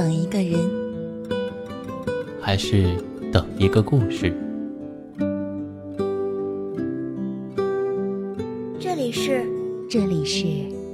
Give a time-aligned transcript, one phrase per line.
[0.00, 0.58] 等一个人，
[2.40, 2.96] 还是
[3.30, 4.34] 等一个故事？
[8.80, 9.46] 这里是，
[9.90, 10.46] 这里是，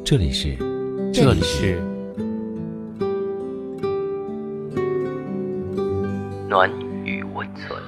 [0.05, 0.57] 这里是，
[1.15, 1.81] 这里是
[6.49, 6.69] 暖
[7.05, 7.81] 与温存。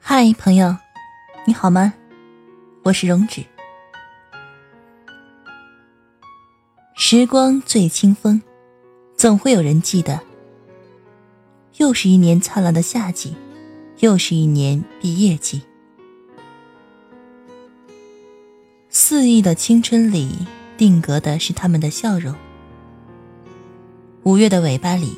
[0.00, 0.76] 嗨，朋友，
[1.46, 1.94] 你好吗？
[2.82, 3.44] 我是荣止。
[7.08, 8.42] 时光最清风，
[9.16, 10.20] 总会有人记得。
[11.76, 13.32] 又是一年灿烂的夏季，
[14.00, 15.62] 又是一年毕业季。
[18.90, 20.36] 肆意的青春里，
[20.76, 22.34] 定格的是他们的笑容。
[24.24, 25.16] 五月的尾巴里，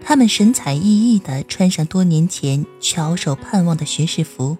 [0.00, 4.56] 他们神采奕奕的穿上多年前翘首盼望的学士服，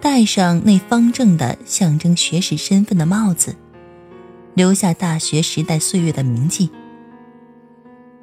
[0.00, 3.54] 戴上那方正的象征学士身份的帽子，
[4.54, 6.70] 留下大学时代岁月的铭记。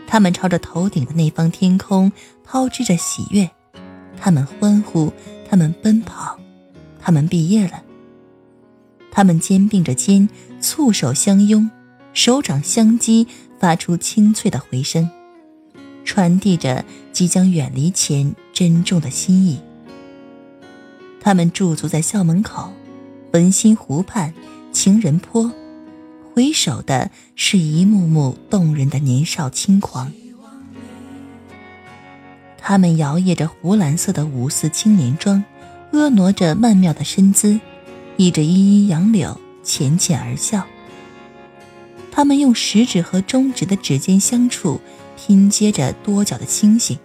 [0.06, 2.11] 他们朝着头顶的那方天空
[2.44, 3.50] 抛掷着喜悦，
[4.17, 5.11] 他们欢呼，
[5.50, 6.39] 他们奔跑，
[7.00, 7.84] 他们毕业了。
[9.11, 10.30] 他们肩并着肩，
[10.61, 11.69] 触手相拥，
[12.14, 13.28] 手掌相击，
[13.59, 15.09] 发出清脆的回声，
[16.06, 19.59] 传递着即将远离前珍重的心意。
[21.19, 22.72] 他们驻足在校门口，
[23.34, 24.34] 文心湖畔，
[24.72, 25.52] 情人坡。
[26.38, 30.14] 回首的是一幕幕动人的年少轻狂，
[32.60, 35.44] 他们摇曳着湖蓝色的五四青年装，
[35.92, 37.60] 婀娜着曼妙的身姿，
[38.18, 40.64] 依着依依杨柳，浅浅而笑。
[42.12, 44.80] 他们用食指和中指的指尖相触，
[45.16, 47.00] 拼接着多角的星星。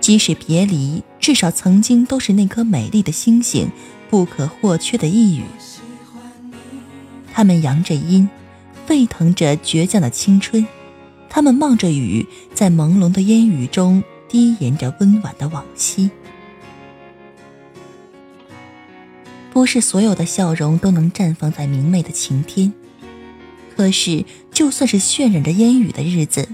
[0.00, 3.68] 即使别离，至少曾经都是那颗美丽的星星，
[4.08, 5.42] 不可或缺的一语。
[7.34, 8.28] 他们扬着音，
[8.86, 10.64] 沸腾着倔强的青春；
[11.28, 12.24] 他们冒着雨，
[12.54, 16.08] 在朦胧的烟雨中低吟着温婉的往昔。
[19.52, 22.72] 不是所有的笑容都能绽放在明媚的晴天，
[23.76, 26.48] 可是就算是渲染着烟雨的日子，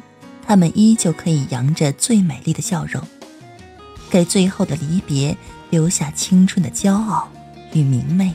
[0.47, 3.03] 他们依旧可以扬着最美丽的笑容，
[4.09, 5.37] 给最后的离别
[5.69, 7.29] 留下青春的骄傲
[7.75, 8.35] 与明媚。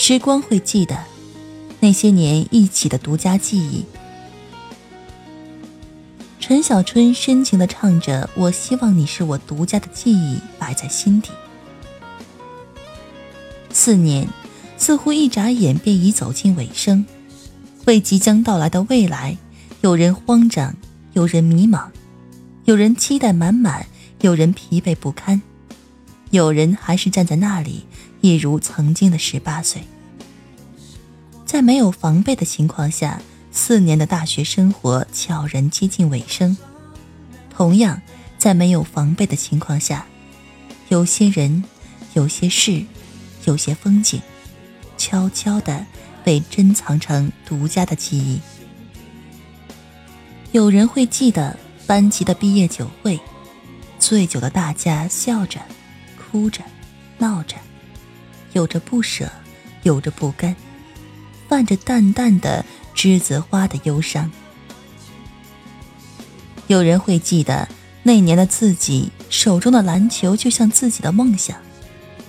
[0.00, 0.96] 时光会记得
[1.80, 3.84] 那些年一起的独家记忆。
[6.38, 11.30] 陈小春深情的唱着：“我希望你是我独家的记忆，摆在心底。”
[13.70, 14.28] 四年
[14.76, 17.04] 似乎一眨眼便已走进尾声，
[17.86, 19.36] 为即将到来的未来，
[19.80, 20.76] 有人慌张，
[21.14, 21.88] 有人迷茫，
[22.66, 23.84] 有人期待满满，
[24.20, 25.42] 有人疲惫不堪，
[26.30, 27.84] 有人还是站在那里，
[28.20, 29.82] 一如曾经的十八岁。
[31.44, 33.20] 在没有防备的情况下，
[33.50, 36.56] 四年的大学生活悄然接近尾声。
[37.50, 38.00] 同样，
[38.38, 40.06] 在没有防备的情况下，
[40.88, 41.64] 有些人、
[42.14, 42.84] 有些事、
[43.46, 44.20] 有些风景，
[44.96, 45.86] 悄悄地
[46.22, 48.40] 被珍藏成独家的记忆。
[50.52, 53.18] 有人会记得班级的毕业酒会，
[53.98, 55.60] 醉酒的大家笑着、
[56.16, 56.62] 哭着、
[57.18, 57.56] 闹着，
[58.52, 59.30] 有着不舍，
[59.82, 60.54] 有着不甘。
[61.48, 62.64] 泛着淡淡的
[62.94, 64.30] 栀子花的忧伤。
[66.66, 67.66] 有人会记得
[68.02, 71.56] 那年的自己，手中的篮球就像自己的梦想，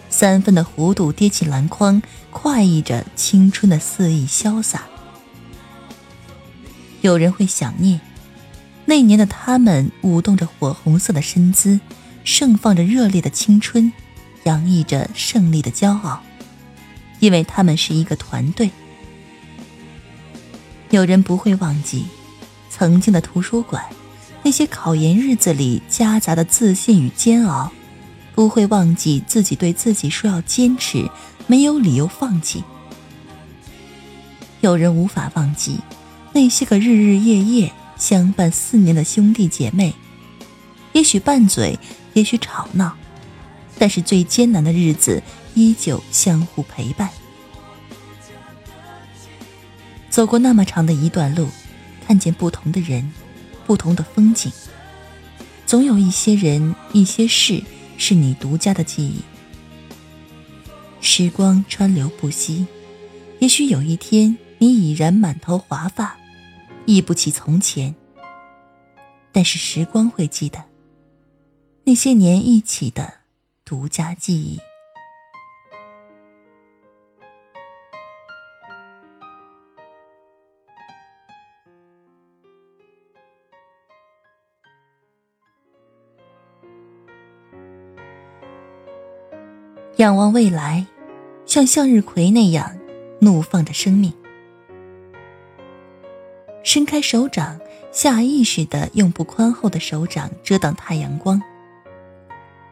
[0.10, 4.84] 三分的弧度跌进篮筐，快意着青春的肆意潇洒。
[7.02, 8.00] 有人会想念
[8.86, 11.82] 那年的他们，舞动着火红色的身姿，
[12.24, 13.92] 盛放着热烈的青春，
[14.50, 16.20] 洋溢着胜利的骄傲，
[17.20, 18.72] 因为他们是一个团队。
[20.90, 22.08] 有人不会忘记
[22.68, 23.86] 曾经的图书馆，
[24.42, 27.72] 那些考研日子里夹杂的自信与煎熬；
[28.34, 31.08] 不会忘记自己对自己说要坚持，
[31.46, 32.64] 没有理由放弃。
[34.62, 35.78] 有人无法忘记
[36.34, 39.94] 那些个日日夜夜相伴四年的兄弟姐妹，
[40.94, 41.78] 也许拌嘴，
[42.14, 42.98] 也许吵闹，
[43.80, 45.24] 但是最艰难的日子
[45.56, 47.10] 依旧相互陪伴。
[50.10, 51.48] 走过那么长的一段路，
[52.06, 53.12] 看见不同的人，
[53.66, 54.52] 不同的风景。
[55.66, 57.64] 总有一些人、一些事
[57.98, 59.22] 是你独家的记忆。
[61.00, 62.68] 时光川流不息，
[63.40, 66.18] 也许有一天你已然满头华发，
[66.86, 67.96] 忆不起从前。
[69.32, 70.66] 但是时光会记得
[71.84, 73.19] 那些年一起的
[73.70, 74.60] 独家记忆。
[89.98, 90.88] 仰望未来
[91.46, 92.76] 像向日葵那样
[93.22, 94.12] 怒放的生命。
[96.64, 97.60] 伸开手掌
[97.92, 101.40] 下意识的用不宽厚的手掌遮挡太阳光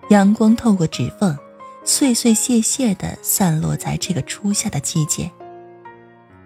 [0.10, 1.38] 阳光透过指缝，
[1.84, 5.30] 碎碎屑屑的散落在这个初夏的季节，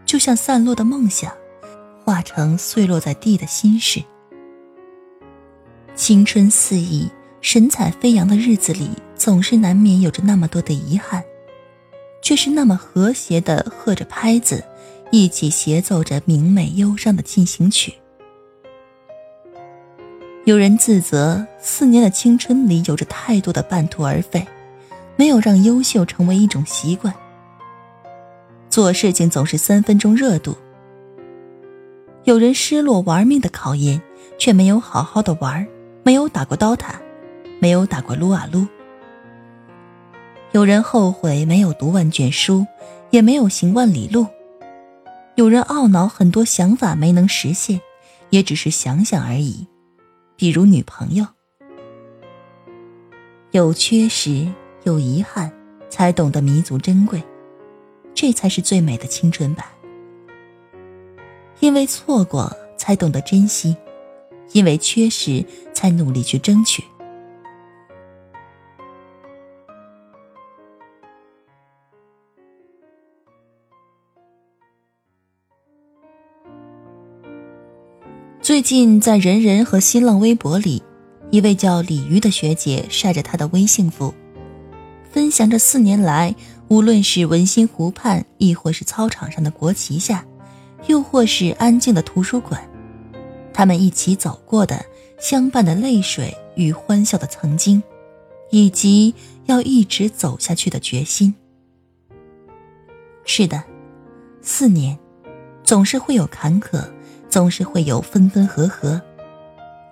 [0.03, 1.31] 就像散落的梦想，
[2.03, 4.03] 化成碎落在地的心事。
[5.93, 7.07] 青春肆意、
[7.39, 11.23] 神采飞扬的日子里，总是难免有着那么多的遗憾，
[12.23, 14.63] 却是那么和谐的和着拍子，
[15.11, 17.93] 一起协奏着明媚忧伤的进行曲。
[20.43, 24.45] 有人自责，四年的青春里有着太多的半途而废，
[25.15, 27.13] 没有让优秀成为一种习惯。
[28.67, 30.57] 做事情总是三分钟热度。
[32.23, 34.01] 有人失落玩命的考研，
[34.39, 35.67] 却没有好好的玩，
[36.01, 36.99] 没有打过刀塔，
[37.59, 38.65] 没有打过撸啊撸。
[40.53, 42.65] 有人后悔没有读万卷书，
[43.11, 44.25] 也没有行万里路。
[45.35, 47.79] 有人懊恼很多想法没能实现，
[48.31, 49.67] 也只是想想而已。
[50.41, 51.23] 比如女朋友，
[53.51, 54.51] 有缺失，
[54.85, 55.53] 有遗憾，
[55.87, 57.21] 才懂得弥足珍贵，
[58.15, 59.71] 这才是最美的青春吧。
[61.59, 63.75] 因为错过，才懂得珍惜；
[64.51, 65.45] 因为缺失，
[65.75, 66.83] 才努力去争取。
[78.41, 80.81] 最近在人人和新浪微博里，
[81.29, 84.11] 一位叫鲤鱼的学姐晒着她的微幸福，
[85.11, 86.33] 分享着四年来，
[86.67, 90.25] 无论是文心湖畔，亦或是操场上的国旗下，
[90.87, 92.67] 又或是安静的图书馆，
[93.53, 94.83] 他们一起走过的、
[95.19, 97.81] 相伴的泪水与欢笑的曾经，
[98.49, 99.13] 以及
[99.45, 101.31] 要一直走下去的决心。
[103.23, 103.63] 是的，
[104.41, 104.97] 四年，
[105.63, 106.83] 总是会有坎坷。
[107.31, 109.01] 总是会有分分合合，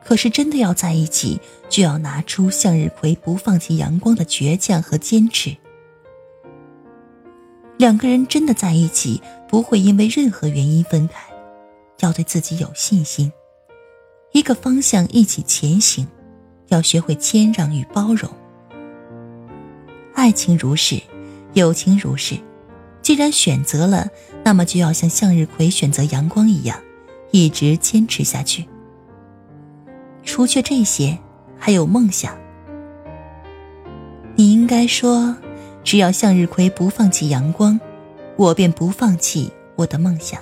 [0.04, 1.40] 可是真的要在一起，
[1.70, 5.56] 就要拿出向日葵不放弃阳光的倔强和坚持。
[7.78, 11.22] 两个人真的在一起，不会因为任何原因分开，
[12.00, 13.32] 要对自己有信心，
[14.34, 16.06] 一个方向一起前行，
[16.68, 18.30] 要学会谦让与包容。
[20.14, 21.02] 爱情如是，
[21.54, 22.38] 友情如是，
[23.02, 24.10] 既然选择了，
[24.44, 26.78] 那么就要像向日葵选择阳光一样。
[27.32, 28.66] 一直坚持下去。
[30.24, 31.18] 除却这些，
[31.58, 32.38] 还有梦想。
[34.36, 35.36] 你应该说，
[35.84, 37.80] 只要向日葵不放弃阳光，
[38.36, 40.40] 我便不放弃我的梦想。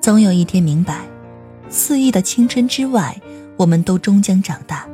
[0.00, 1.04] 总有一天明白，
[1.68, 3.20] 肆意的青春之外，
[3.56, 4.88] 我们都终将长大，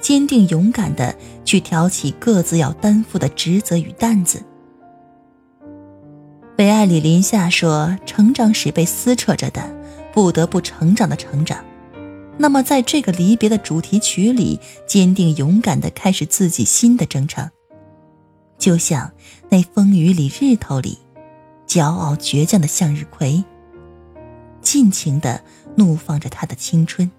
[0.00, 1.14] 坚定勇敢的
[1.44, 4.42] 去挑起各自要担负的职责与担子。
[6.56, 9.74] 北爱里林夏说：“成长是被撕扯着的，
[10.12, 11.64] 不得不成长的成长。”
[12.38, 17.50] 那么，在这个离别的主题曲里，坚定勇敢地开始自己新的征程，
[18.56, 19.12] 就像
[19.48, 20.98] 那风雨里、日头里，
[21.66, 23.42] 骄傲倔强的向日葵，
[24.60, 25.42] 尽情地
[25.74, 27.10] 怒放着他的青春。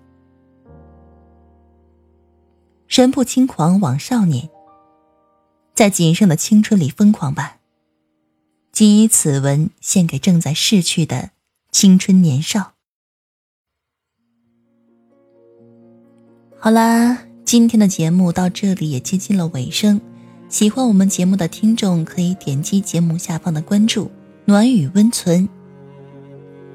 [2.88, 4.50] 人不轻狂枉少年，
[5.74, 7.58] 在仅剩的青春里疯狂吧。
[8.76, 11.30] 仅以此文献给正在逝去的
[11.72, 12.74] 青春年少。
[16.60, 20.02] 好啦，今天的节目到这里也接近了尾声。
[20.50, 24.12] 喜欢我们节目的听众可以点击节目下方的关注
[24.44, 25.48] “暖雨温存”，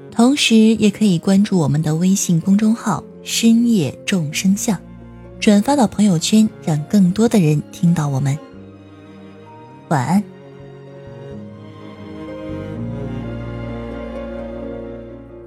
[0.09, 4.75] 同时也可以关注我们的微信公众号“深夜众生相”，
[5.39, 8.35] 转发到朋友圈，让更多的人听到我们。
[9.89, 10.23] 晚安。